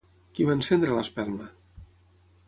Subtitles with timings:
[0.37, 1.49] Qui va encendre l'espelma?